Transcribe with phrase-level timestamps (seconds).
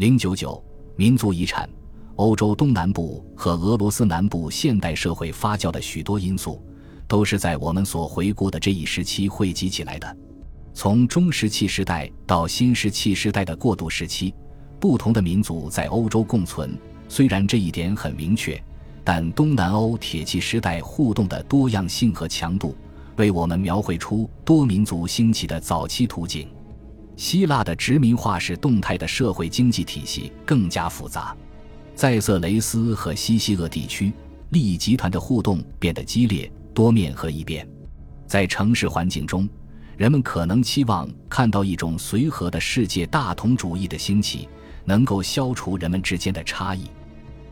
[0.00, 0.64] 零九九
[0.96, 1.68] 民族遗产，
[2.16, 6.58] 欧洲东南部和俄罗斯南部现代社会发酵的许多因素，
[7.06, 10.16] 都是在我们所回顾的这一时期汇集起来的。
[10.72, 14.34] 从中石器时代到新石器时代的过渡时期，
[14.80, 16.74] 不同的民族在欧洲共存。
[17.06, 18.58] 虽然这一点很明确，
[19.04, 22.74] 但东南欧铁器时代互动的多样性和强度，
[23.16, 26.48] 为我们描绘出多民族兴起的早期图景。
[27.20, 31.36] 希腊的殖民化使动态的社会经济体系更加复杂，
[31.94, 34.10] 在色雷斯和西西厄地区，
[34.52, 37.68] 利益集团的互动变得激烈、多面和易变。
[38.26, 39.46] 在城市环境中，
[39.98, 44.48] 人们可能期望看到一种随和的世界大同主义的兴起，
[44.86, 46.86] 能够消除人们之间的差异。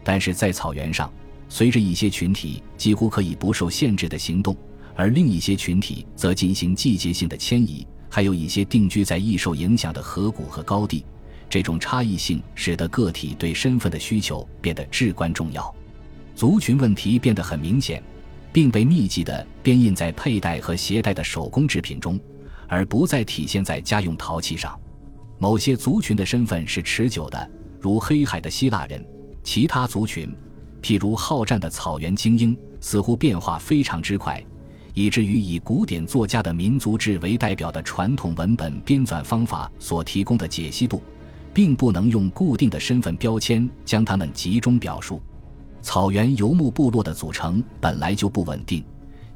[0.02, 1.12] 但是在草原上，
[1.50, 4.56] 随着一些群体几乎可以不受限制的行动，
[4.96, 7.86] 而另一些群体则进行季节性的迁移。
[8.08, 11.04] 还有一些定居在易受影响的河谷和高地，
[11.48, 15.74] 这种差异性使得个体对身份的需求变得至关重要。
[16.34, 18.02] 族群问题变得很明显，
[18.52, 22.18] 并被密集地编印在佩戴和携带的手工制品中，
[22.66, 24.78] 而不再体现在家用陶器上。
[25.38, 29.00] 某些族群的身份是持久的，如黑海的希腊人；
[29.42, 30.34] 其他族群，
[30.82, 34.42] 譬如好战的草原精英，似乎变化非常之快。
[34.98, 41.00] 以至于以古典作家的民族志为代表的传统文本编纂方法所提供的解析度，
[41.54, 45.22] 并不能用固定的身份标签将它们集中表述。
[45.82, 48.84] 草原游牧部落的组成本来就不稳定，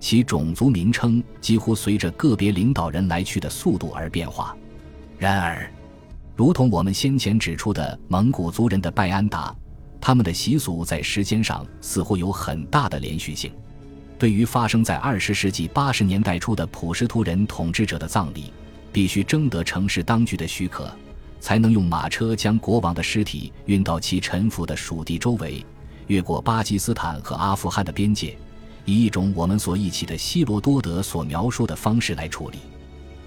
[0.01, 4.57] 其种族名称几乎随着个别领导人来去的速度而变化。
[5.17, 5.71] 然而，
[6.35, 9.55] 如同我们先前指出的蒙古族人的拜安达，
[10.01, 13.53] 他们的习俗在时间上似乎有很大的连续性。
[14.23, 18.53] 对于发生在二十世纪八十年代初的普什图人统治者的葬礼，
[18.93, 20.97] 必须征得城市当局的许可，
[21.41, 25.67] 才能用马车将国王的尸体运到其臣服的属地周围，
[26.07, 28.39] 越过巴基斯坦和阿富汗的边界，
[28.85, 32.59] 以一种我们所忆起的希罗多德所描述的方式来处理。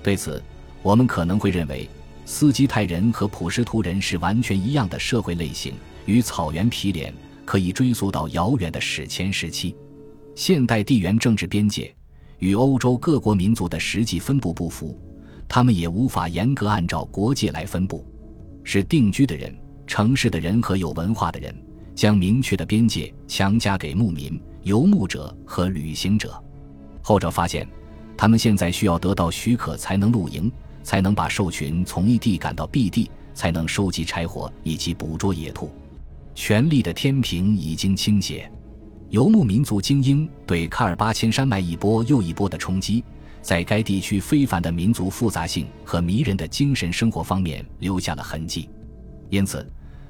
[0.01, 0.41] 对此，
[0.81, 1.89] 我们可能会认为
[2.25, 5.73] 斯基泰人和普什图人是完全一样的社会类型，
[6.05, 7.13] 与草原皮脸
[7.43, 9.75] 可以追溯到遥远的史前时期。
[10.35, 11.95] 现代地缘政治边界
[12.39, 14.99] 与欧洲各国民族的实际分布不符，
[15.47, 18.05] 他们也无法严格按照国界来分布。
[18.63, 19.55] 是定居的人、
[19.87, 21.55] 城市的人和有文化的人，
[21.95, 26.43] 将明确的边界强加给牧民、游牧者和旅行者。
[27.01, 27.65] 后者发现，
[28.17, 30.51] 他们现在需要得到许可才能露营，
[30.83, 35.71] 才能把兽群从一地赶到 B 地，才能收集柴火以及捕捉野兔。
[36.33, 38.51] 权力的天平已经倾斜。
[39.09, 43.03] 游牧民族精英对喀尔巴阡山脉一波又一波的冲击，
[43.41, 48.67] 在该地区非凡的民族复杂性和迷人的精神生活方面留下了痕迹。
[49.29, 49.65] 因此，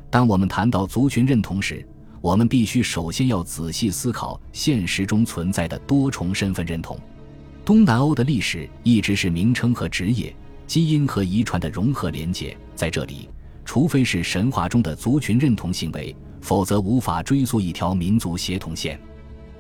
[0.10, 1.86] 当我们谈到族群认同时，
[2.22, 6.98] 我们必须首先要仔细思考现实中存在的多重身份认同。
[7.64, 10.34] 东南欧的历史一直是名称和职业、
[10.66, 13.30] 基因和遗传的融合连接，在这里，
[13.66, 16.16] 除非是神话中的族群认同行为。
[16.46, 19.00] 否则无法追溯一条民族协同线。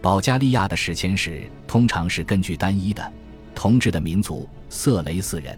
[0.03, 3.11] 保加利亚的史前史通常是根据单一的
[3.55, 5.57] 同治的民族色雷斯人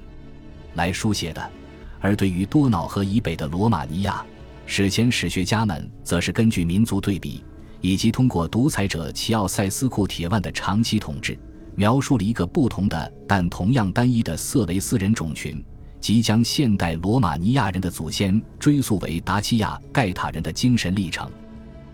[0.75, 1.51] 来书写的，
[1.99, 4.25] 而对于多瑙河以北的罗马尼亚，
[4.65, 7.43] 史前史学家们则是根据民族对比，
[7.81, 11.37] 以及通过独裁者齐奥塞斯库铁腕的长期统治，
[11.75, 15.61] 描述了一个不同的但同样单一的色雷斯人种群。
[15.99, 21.29] 即将现代罗马尼亚人的祖先追溯为达契亚盖塔人的精神历程。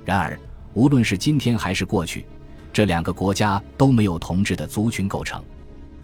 [0.05, 0.37] 然而，
[0.73, 2.25] 无论是今天还是过去，
[2.71, 5.43] 这两个国家都没有同质的族群构成。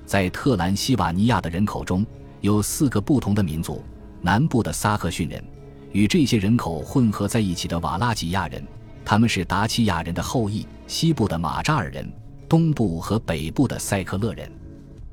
[0.05, 2.05] 在特兰西瓦尼亚的人口中
[2.41, 3.83] 有四个不同的民族：
[4.21, 5.43] 南部的撒克逊人，
[5.91, 8.65] 与这些人口混合在一起的瓦拉吉亚人，
[9.03, 12.11] 他们是达契亚人的后裔；西部的马扎尔人，
[12.47, 14.49] 东部和北部的塞克勒人。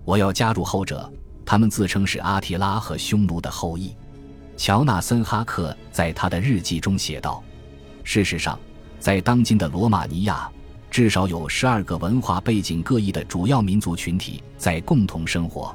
[0.05, 1.13] 我要加入后者。
[1.47, 3.95] 他们自称是阿提拉和匈奴的后裔。
[4.57, 7.43] 乔纳森·哈克在他的日记中写道
[8.03, 8.59] ：“事实上，
[8.99, 10.51] 在当今的罗马尼亚，
[10.91, 15.75] 至少有十二个文化背景各异的主要民族群体在共同生活。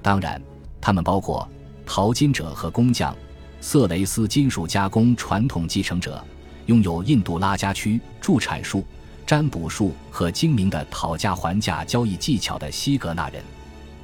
[0.00, 0.40] 当然，
[0.80, 1.48] 他们包括
[1.84, 3.16] 淘金者和工匠、
[3.60, 6.22] 色雷斯金属加工传统继承者、
[6.66, 8.84] 拥有印度拉加区助产术、
[9.26, 13.42] 占卜术和精明的讨价还价交易技巧的西格纳人。”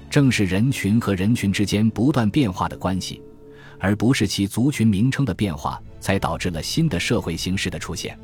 [0.08, 3.20] 正是人群和人群之间不断变化的关系，
[3.79, 8.19] 而不是其族群名称的变化，才导致了新的社会形式的出现。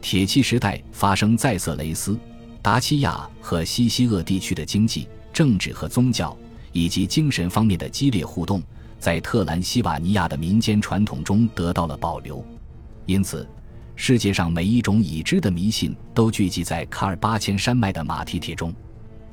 [0.00, 2.18] 铁器时代发生在色雷斯、
[2.62, 6.36] 达西亚和西西厄地区的经济、政治和宗教
[6.72, 8.62] 以及精神方面的激烈互动，
[8.98, 12.44] 在特兰西瓦尼亚的民间传统中得到了保留。
[13.06, 13.48] 因此，
[13.96, 18.72] 世界上每一种已知的迷信都聚集在卡尔巴千山脉的马蹄铁中。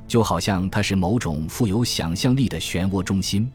[0.06, 3.50] 就好像它是某种富有想象力的漩涡中心。